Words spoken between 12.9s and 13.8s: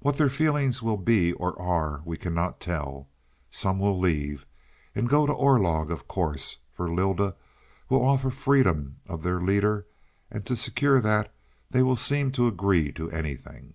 to anything.